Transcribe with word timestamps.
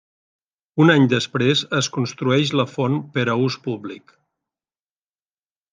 Un 0.85 0.91
any 0.93 1.03
després 1.11 1.61
es 1.81 1.89
construeix 1.97 2.55
la 2.61 2.67
font 2.73 2.99
per 3.19 3.27
a 3.35 3.39
ús 3.45 3.61
públic. 3.69 4.19